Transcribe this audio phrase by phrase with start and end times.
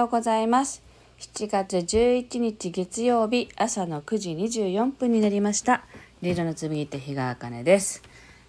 [0.00, 0.82] ようございます。
[1.18, 5.84] 7月11日月曜日朝の9時24分になりました。
[6.22, 8.02] リードの紡ぎ手日川茜です。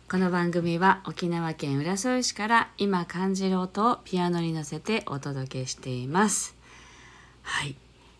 [0.09, 6.55] この番組は沖縄県浦添市から今感じる音をピアノに乗せてお届けしています。
[7.41, 7.75] はい。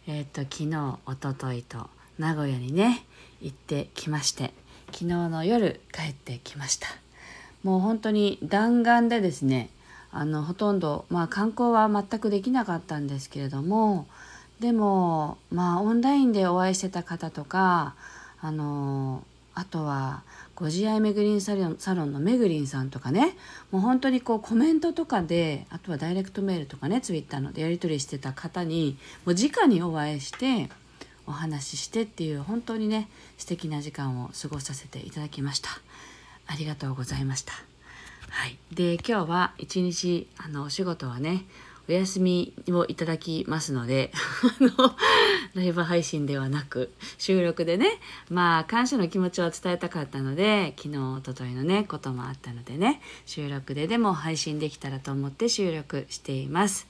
[0.07, 3.05] えっ、と昨日おとといと名古屋にね
[3.40, 4.54] 行ってきまして
[4.88, 6.90] 昨日の夜帰ってきました。
[7.63, 9.70] もう本当に弾丸でですね
[10.11, 14.07] あのほとんど、まあ、観光は全くできなかったんですけれども
[14.59, 17.95] でもまあオンラインでお会いしてた方とか
[18.41, 20.23] あのあとは
[20.55, 23.35] ご自愛めぐりんサロンサロンのめぐりんさんとかね
[23.71, 30.70] もう本当にこうコメントとかであとはダイレクトメールとかねツイッターのでやり取りしてた方にもう直にお会いして
[31.27, 35.70] お話ししてっていう本当にね素敵な時間を過ごさせていただきました。
[36.48, 37.71] ありがとうございました。
[38.32, 38.57] はい。
[38.74, 41.43] で今日は一日あのお仕事はね
[41.90, 44.13] お休みをいただきますので
[45.54, 56.87] ライブ配信ではなく収録でねまあ感謝の気持ちを伝えたかったので昨日おとといのねこともあったのでね収録ででも配信できたらと思って収録しています。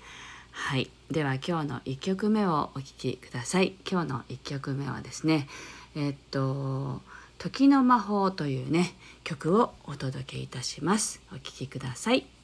[0.52, 0.92] はい。
[1.10, 3.74] では今日の1曲目をお聴きください。
[3.90, 5.48] 今日の1曲目はですね
[5.96, 7.02] えっと
[7.42, 11.22] 「時の魔法」というね曲をお届けいたします。
[11.34, 12.41] お聴きください。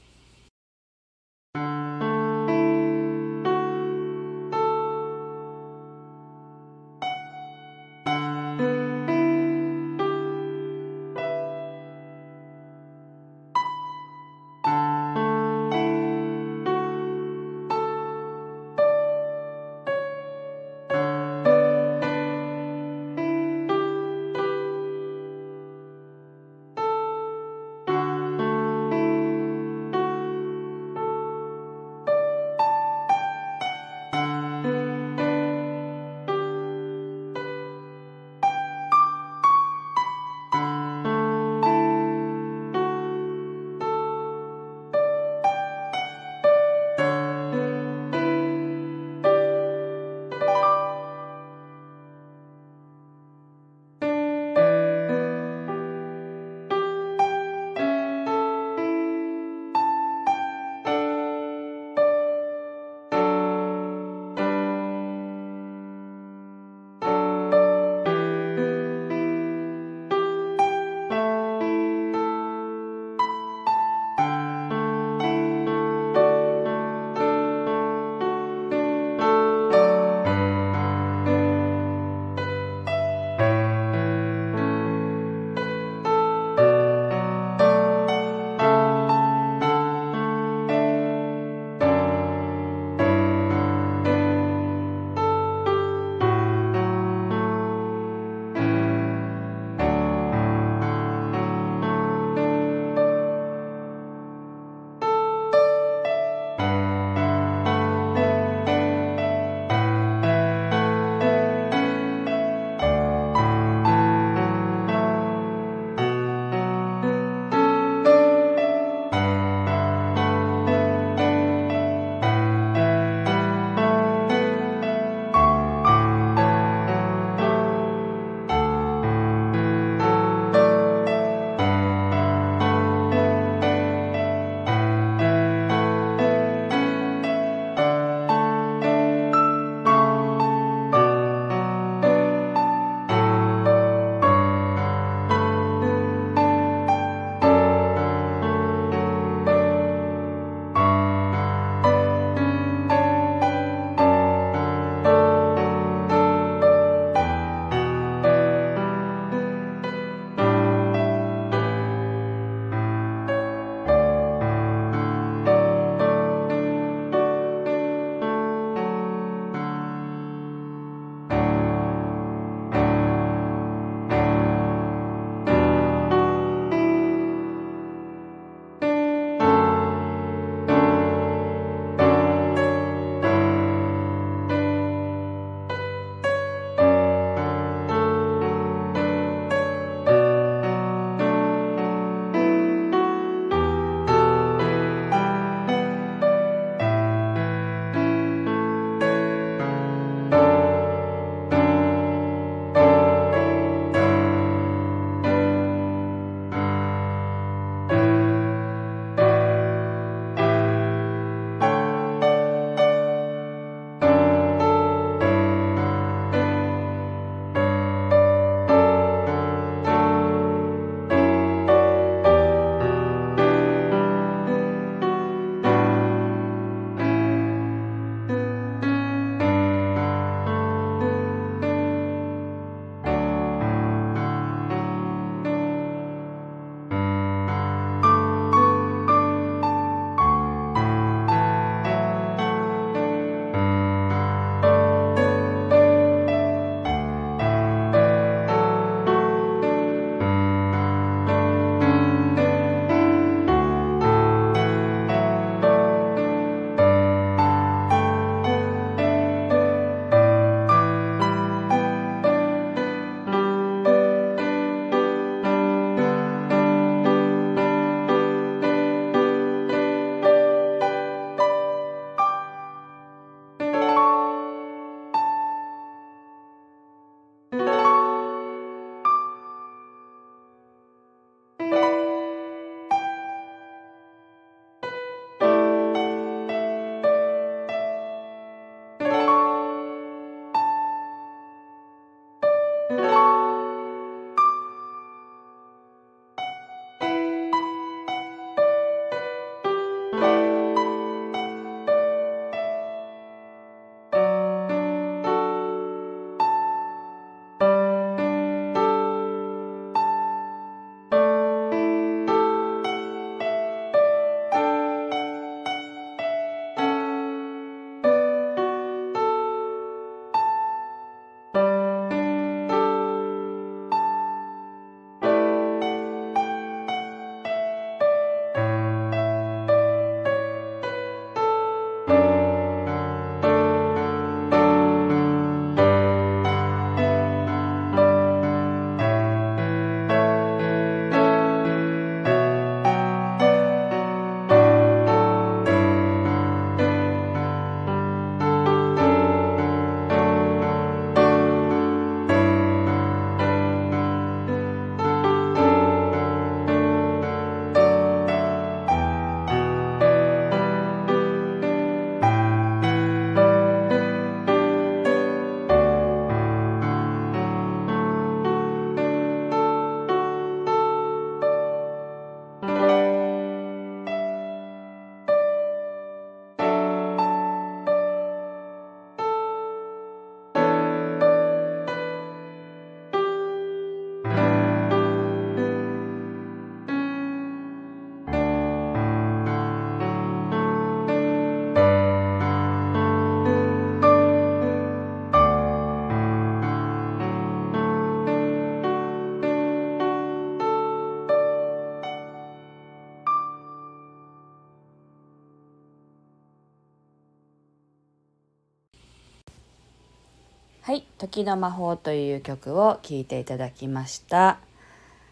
[410.87, 414.57] はい「時の魔法」という曲を聴いていただきました。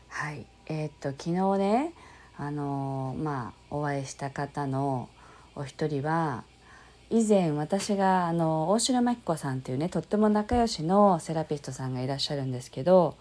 [0.09, 1.93] はいえー、っと昨日ね
[2.37, 5.07] あのー、まあお会いした方の
[5.55, 6.43] お一人は
[7.09, 13.15] 以前私があの大城真紀子さんっていうねとっても仲良しのセラピストさんがいらっしゃるんですけど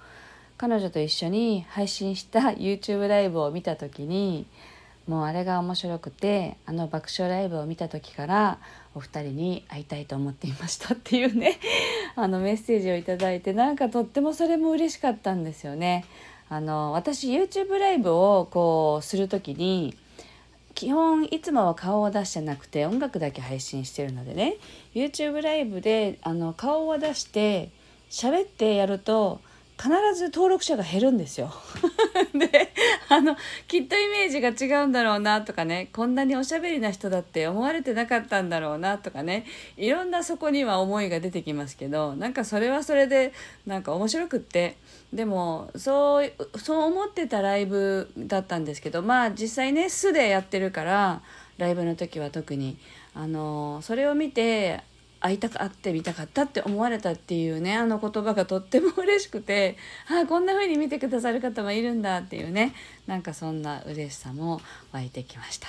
[0.58, 4.44] 彼女と一緒に配信した YouTube ライブを見た時に
[5.06, 8.58] もうあれが面白くてあの爆笑ライブを見た時から
[8.94, 11.58] お二人に会いたいと思っていましたっていうね
[12.16, 16.04] あのメッセージを頂いてなんかとってもそれも嬉しかったんですよね。
[16.48, 19.96] あの私 YouTube ライブをこうする時に
[20.74, 24.56] 基本いつもは顔を出してなくて音楽だけ配信してるのでね
[24.94, 27.70] YouTube ライブであの顔を出して
[28.10, 29.40] 喋ってやると
[29.84, 31.52] 必ず登録者が減るんですよ。
[32.32, 32.72] で
[33.10, 33.36] あの
[33.68, 39.44] きっとイメージが違うんだろうなとかねこんなにおしゃべりな人だって思われてなかったんだろうなとかね
[39.76, 43.34] いろんなそこには思いが出てきますけどなんかそれはそれで
[43.66, 44.76] なんか面白くって
[45.12, 51.20] でもそうそう思ってたライブだったんですけどまあ実際ね素でやってるから
[51.58, 52.78] ライブの時は特に
[53.14, 54.80] あのそれを見て
[55.24, 59.78] 会いたく会ってみたかったって思われたっていうねあの言葉がとっても嬉しくて
[60.10, 62.74] ああこんな風に見てくださる方もいるんだっていうね
[63.06, 64.60] なんかそんな嬉しさも
[64.92, 65.68] 湧いてきました。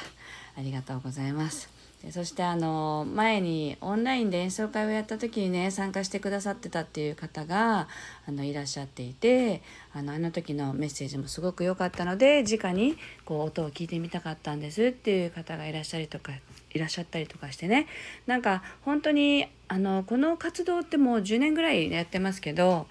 [0.57, 1.74] ありがとうございます。
[2.11, 7.87] そしてあの前にオンラインで演奏会をやった時にね参加してくださってたっていう方が
[8.27, 9.61] あのいらっしゃっていて
[9.93, 16.33] あのあの時のメッセージもすごく良かったので直にこう音を聞いてみたかったんですっていう方がいらっしゃりとか
[16.73, 17.87] いらっしゃったりとかしてね。
[18.27, 22.87] なんか本当にあのこの活動ってもう10年ぐらいやってますけど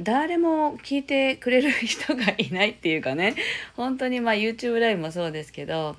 [0.00, 3.34] 誰も聞いてくれる人がいないっていうかね。
[3.76, 5.96] 本当にまあ YouTube ライブもそうですけど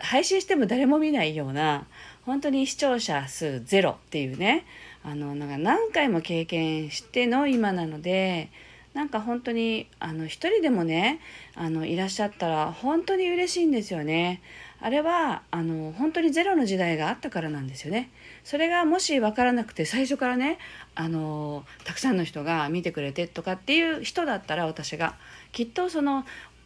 [0.00, 1.86] 配信しても誰も見ないような
[2.24, 4.64] 本当に視聴者数ゼロっていうね
[5.02, 8.50] あのなんか何回も経験しての今なので
[8.94, 11.20] なんか本当にあの一人でもね
[11.56, 14.40] あのいらっしゃったら本当に嬉しいんですよね。
[14.80, 18.10] あれはあの本当にゼロの時代があったからなんですよね。
[18.44, 20.58] それがもし分からなくて最初からね
[20.94, 25.16] あのたくさんの人が見てくれてとかっていう人だったら私が
[25.50, 26.24] きっとその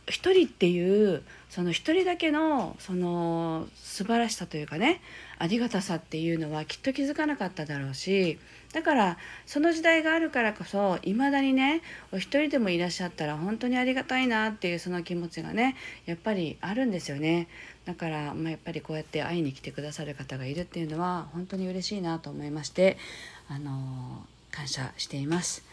[0.09, 5.00] 一人っていうその一人だけのその素晴らしさというかね
[5.38, 8.38] ありがたさっていうのはきっと気づかなかっただろうし
[8.73, 11.81] だからその時代があるからこそいまだにね
[12.12, 17.49] お一人でもいらっしゃったら本当にありがたいなっていうその気持ちがねやっぱりあるんですよね
[17.87, 22.99] だから、まあ、やっぱりこうやって会いに来てくださる方がいるっていうのは本当に嬉しいなと思いまして
[23.49, 25.67] あの感謝しています。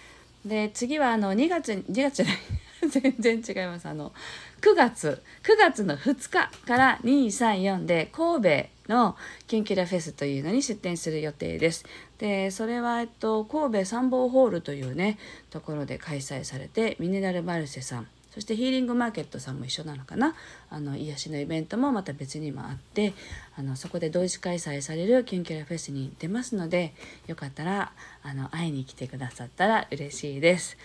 [0.46, 2.38] で次はあの2月2月じゃない。
[2.90, 3.88] 全然違います。
[3.88, 4.14] あの
[4.62, 5.22] 9月。
[5.44, 9.16] 9月の2日から234で神戸の
[9.48, 11.86] キンキラフェスというのに出展する予定です。
[12.18, 15.18] でそれは、えっと、神戸参謀ホールというね
[15.50, 20.36] ところで開催されてミネラルマルシェさんそしてヒーリングマーケットさんも一緒なのかな？
[20.70, 23.14] あの癒しのイベントもまた別にもあって
[23.58, 26.94] あのそこで同時開催されるキュンキュラフェスに出ますので
[27.28, 30.78] よかったらあの会いに来てくださったら嬉しいです。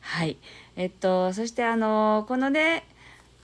[0.00, 0.36] はい。
[0.74, 2.84] えっとそしてあのこのね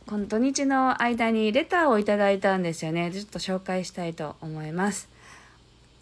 [0.06, 3.10] この土日の間にレターをいただいたんですよね。
[3.12, 5.08] ちょっと紹介したいと思います。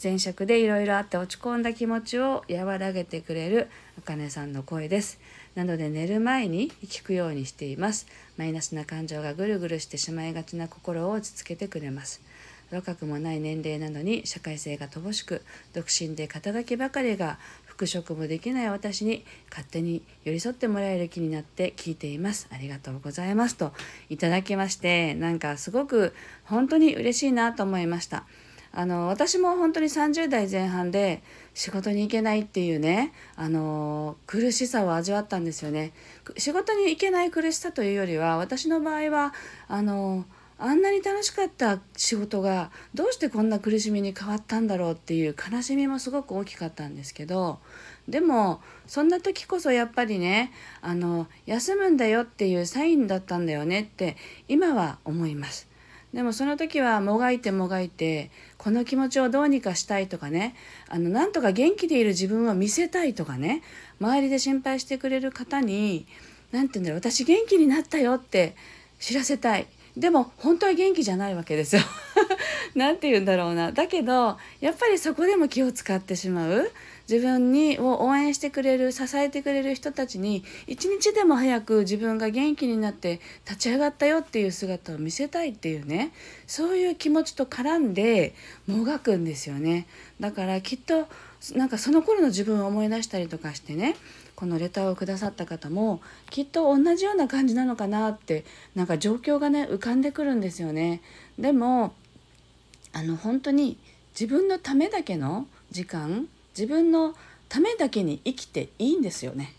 [0.03, 5.21] 前職でいろいろあって落ち込んだ気持ちを和らげてくれるあかねさんの声です。
[5.55, 8.07] なので寝る前に聞くようにしています。
[8.37, 12.23] マイナスな感情がぐるぐるしてしまいがちな心を落ち着けてくれます。
[12.71, 15.43] 若くもない年齢なのに社会性が乏しく
[15.75, 22.49] 独身で肩書きばかりが復職もできない私に勝手に寄り添ってもらえる気になって聞いています。
[22.51, 23.73] ありがとうございますと
[24.09, 28.25] いただきましてなんかすごく本当に嬉しいなと思いました。
[28.75, 31.23] あの私も本当に30代前半で
[31.55, 35.93] 仕事に行けないっていうねあの苦しさを味わったんですよね
[36.37, 39.35] 仕事に行けない苦しさというよりは私の場合は
[39.69, 40.25] あの
[40.59, 47.59] あんなに楽しかった仕事がどうしてこんな苦しみに変わったんだろうっていう悲しみもすごく大きかったんですけど
[48.09, 54.17] でもそんな時こそやっぱりねあの休むんだよっていうサインだったんだよねって
[54.47, 55.72] 今は思います。
[56.13, 60.55] でもその時はもがいてもがいてこの気持ちをどうにかしたいとかね
[60.89, 63.63] あのなんとか元気でいる自分を見せたいとかね
[64.01, 66.07] 周りで心配してくれる方に
[66.53, 68.55] 何て言うんだろう私元気になったよって
[68.99, 69.67] 知らせたい。
[69.97, 71.83] でも本当は元気じゃないわけですよ。
[72.75, 73.73] 何て言うんだろうな。
[73.73, 76.71] だけどやっぱりそこでも気を使ってしまう。
[77.13, 86.15] 自分にを応援してくれる支えてくれる人たちに一日でも早く自分が元気になって立ち上がったよっていう姿を見せたいっていうね
[86.47, 88.35] そういう気持ちと絡んで
[88.67, 89.87] もがくんですよね
[90.21, 91.07] だからきっと
[91.55, 93.95] なんかその頃の自分を思い出したりとかしてね
[94.35, 96.01] このレターをくださった方も
[96.31, 101.03] きっと同じような感じなのかなってなんか状況がね浮かんでくるんですよね。
[101.39, 101.93] でも
[102.95, 103.77] あの本当に
[104.19, 106.27] 自分のためだけの時間
[106.57, 107.15] 自分の
[107.49, 109.55] ためだけに生きていいんですよね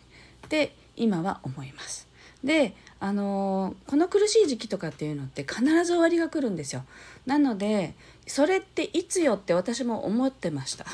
[0.45, 2.07] って今は思います。
[2.43, 6.83] であのこの苦しい時期とかっていうのって必ず終わりが来るんですよ。
[7.25, 7.95] なので
[8.27, 10.85] それっていつよって私も思ってました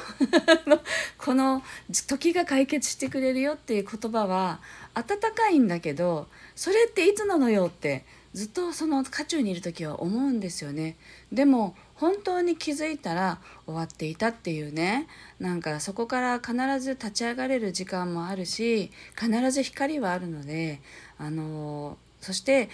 [1.17, 1.63] この
[2.07, 4.59] 時が解決してくれるよっていう言葉は
[4.95, 10.97] 温かいんだけどそれっていつなのよってずっとその渦中にいる時は思うんですよね
[11.31, 15.07] でも本当に気づいたら終わっていたっていうね
[15.39, 20.79] なんかそこから必ず立ち上がれる時間もあるし必ず光はあるので
[21.17, 22.69] あのそして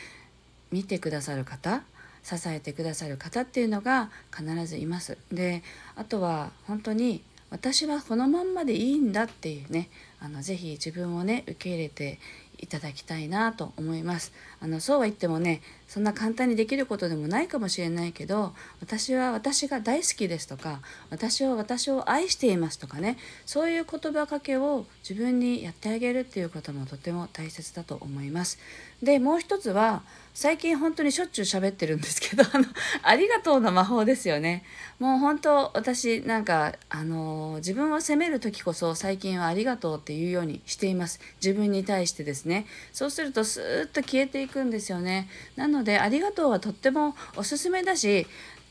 [0.72, 1.84] 見てくださる方
[2.24, 5.18] 支えてくださる方っていうのが必ずいます。
[5.32, 5.62] で
[5.96, 9.90] あとは本当に私はこのまんまでいいんだっていうね
[10.20, 12.20] あのぜひ自分をね受け入れて
[12.58, 28.58] いただきたいなと思いますあのそうは言ってもねそんな簡単にできることでもないかもしれないけど私は私が大好きですとか私は私を愛していますとかねそういう言葉かけを自分にやってあげるっていうこともとても大切だと思います。
[29.04, 30.02] でもう一つは
[30.34, 32.66] 最近本当にしょっちゅう喋ってるんですけど あの
[33.04, 34.66] ありがとうの魔法ですよね。
[35.00, 41.22] もう本当私なんかあの自分を責める時こそ最近はありがとうっていうようにしています。
[41.42, 42.66] 自分に対してですね。
[42.92, 45.30] そうするとスーッと消えていくんですよね。
[45.56, 48.28] なのでありがとうはとってもおすすめだし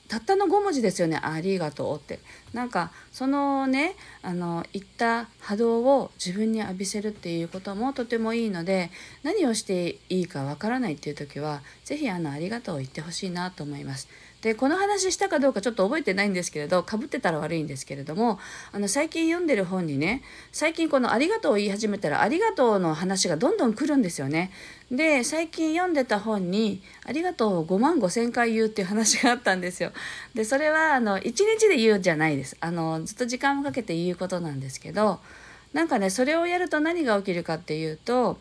[0.08, 2.20] たったの5文字ですよね「ありがとう」って
[2.52, 8.90] なんかそのねあの言った波動を自分に浴びせるっていうこともとてもいいので
[9.22, 14.08] 何をしていいかわからないっていう時は是非あの「ありがとう」を言ってほしいなと思います。
[14.44, 18.38] でこの話したかどうかちょっと覚えてないんですけれどかぶってたら悪いんですけれども
[18.72, 20.20] あの最近読んでる本にね
[20.52, 24.50] 最近この「ありがとう」を言い始めたら「ありがとう」の話がどんどん来るんですよね。
[24.90, 29.92] で最近読んでた本に「ありがとう」を5万5千回言うっていう話があったんですよ。
[30.34, 32.54] でそれはあの1日で言うじゃないです。
[32.60, 35.20] あのずっと時間をかけて言うことなんですけど
[35.72, 38.36] なんかねそれをやると何が起きるかっていうと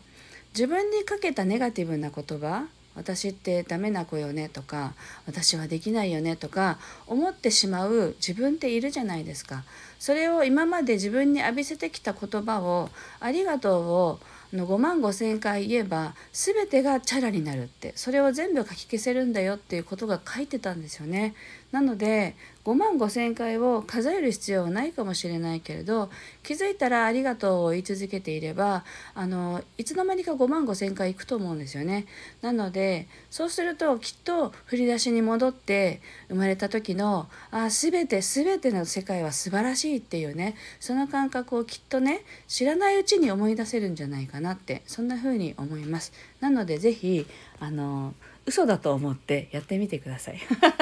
[0.52, 4.94] 自分にかけたネガティブな言葉私ってダメな子よねとか
[5.26, 9.64] 私はできないよねとか思ってしまう自分っているじゃないですか。
[9.98, 14.20] それを今まで自分に浴びせてきた言葉を「ありがとう」を
[14.54, 21.34] の5万5千回言えば全てがチャラになるってそれを全部書き消せるんだよっていうことが書いてたんですよね。
[21.74, 26.08] なので5万5千回を数える必要はないかもしれないけれど
[26.44, 28.84] 気づいたら「ありがとう」を言い続けていれば
[29.14, 32.06] あのいつの間にか5万5千回いくと思うんですよね。
[32.42, 46.12] なのでそうするときっと振り出しに戻って生まれた時のあ全て全ての世界は素晴らしいっていうねその感覚をきっとね知らないうちに思い出せるんじゃないかななってそんな風に思います。
[46.40, 47.26] なので是非
[47.58, 48.14] あの
[48.46, 50.38] 嘘だと思ってやってみてください。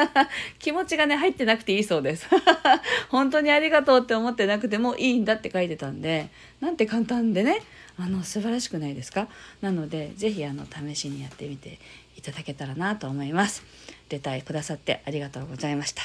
[0.59, 2.27] 気持ちがね入ってなくていいそうです。
[3.09, 6.29] 本当にありがとうって思ってなくてもいいんだって書いてたんで
[6.61, 7.61] なんて簡単でね
[7.97, 9.29] あの素晴らしくないですか？
[9.61, 11.79] なので是非あの試しにやってみて
[12.17, 13.63] いただけたらなと思います。
[14.11, 16.03] レターくださってありがとうございました。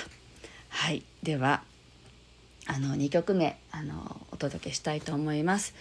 [0.69, 1.03] はい。
[1.23, 1.63] では
[2.67, 5.73] あの2曲目あのお届けしたいと思います。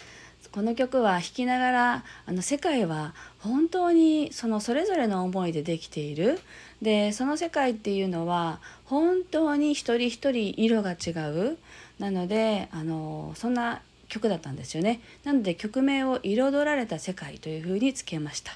[0.51, 6.39] この曲は弾きながらあの世界は本当にそのそれぞれの思いでできている。
[6.81, 11.57] でその世界っていうのは本当に一人一人色が違う。
[11.99, 15.01] なのであのそんな曲だったんですよね。
[15.23, 18.53] なので曲名を「彩られた世界」というふうにつけました。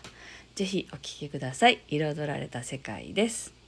[0.55, 1.79] 是非お聴きください。
[1.87, 3.60] 彩られた世界です。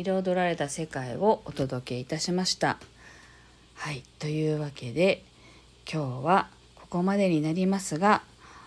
[0.00, 2.78] 彩られた世界をお届けいたしました
[3.74, 5.22] はいというわけで
[5.90, 8.22] 今日はここまでになりますが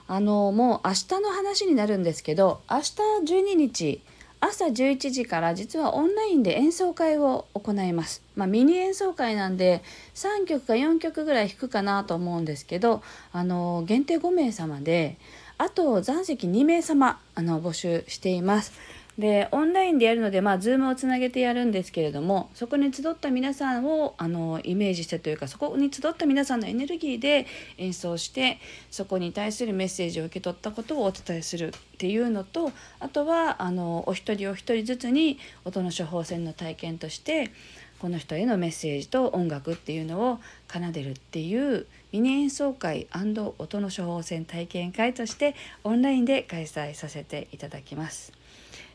[0.08, 2.92] あのもう明日の話になるんですけど明日
[3.26, 4.02] 12日
[4.46, 8.22] 朝11時から実はオンラインで演奏会を行います。
[8.36, 9.82] まあ、ミニ演奏会なんで
[10.16, 15.16] 3曲か4曲ぐらい弾くかなと思うんですけどあの限定5名様で
[15.58, 18.74] あと残席2名様あの募集しています。
[19.18, 27.46] でオンラインでやるので、まあ、Zoom をつなげてやるんですけれどもそこに集った皆さんをあのイメージしてというかそこに集った皆さんのエネルギーで
[27.78, 37.52] 演奏してそこに対するメッセージを受け取ったことをお伝えするっていうのとあとはあのお一人お一人ずつに音の処方箋の体験として
[38.00, 48.43] この人へのメッセージと音楽っていうのを奏でるっていうミニ演奏会音の処方箋体験会としてオンラインで開催させていただきます。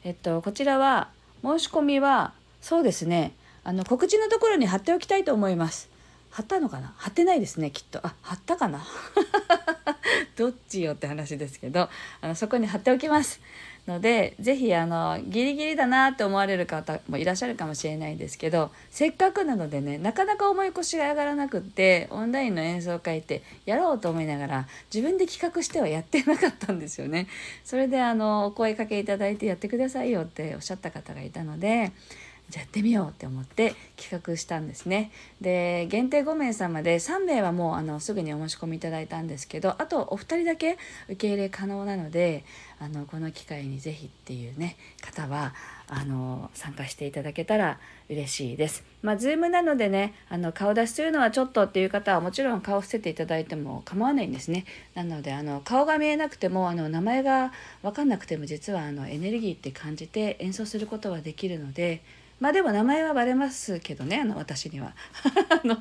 [0.08, 1.10] えっと、こちらは
[1.42, 5.90] 申し込みはそうですねあの告知のところに貼っておきたいと思います。
[6.30, 6.94] 貼ったのかな？
[6.96, 8.00] 貼ってないですねきっと。
[8.06, 8.84] あ貼ったかな？
[10.36, 11.88] どっちよって話ですけど
[12.20, 13.40] あのそこに貼っておきます。
[13.88, 27.26] ので是非あのギリギリだなって思われる方もいらっしゃるかもしれないですけどせっかくなのでねなかなか思い越しが上がらなくってオンラインの演奏会ってやろうと思いながら自分で企画してはやってなかったんですよね。
[27.64, 31.92] それであのお声かけいただいてやってくださいよっておっしゃった方がいたので
[32.50, 42.44] じゃあやってみようって思って企画したんですねで限定5名様で3名はもうあのすぐにお申し込みいただいたんですけどあとお二人だけ受け入れ可能なので
[42.80, 45.54] あのこの機会に是非っていうね方は
[45.88, 48.84] あの参加していただけたら嬉しいです。
[49.02, 54.64] まあ、Zoom なのでねあの顔出しするのはちょっとっていう方はもちろん顔を伏せていただいても構わないんですね。
[54.94, 62.02] なのであの顔が見えなくてもあの名前が分かんなくても実はあのエネルギーって感じて演奏することはできるので
[62.40, 64.94] まあでも名前はバレますけどねあの私には
[65.50, 65.76] あの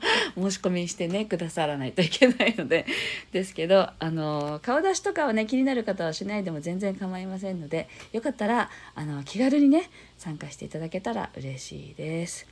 [0.49, 2.85] 申し込みしてねくださらないといけないので
[3.31, 12.47] ですけどあの顔出しとかはね気になる方はしないでも全然構いませんのでよかったらあの気軽にね参加していただけたら嬉しいです。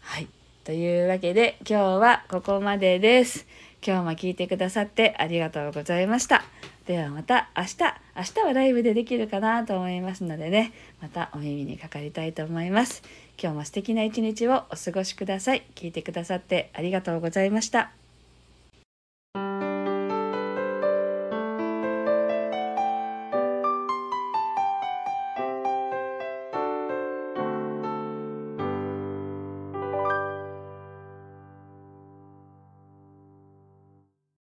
[0.00, 0.26] はい
[0.64, 3.46] というわけで今日はここまでです。
[3.86, 6.42] 今日も聞いてくださってありがとうございました。
[6.86, 7.76] ではまた明日、
[8.16, 13.04] 明日はライブでできるかなと思いますのでね、またお耳にかかりたいと思います。
[13.40, 15.66] 今日も素敵な一日をお過ごしください。
[15.74, 18.05] 聞いてくださってありがとうございました。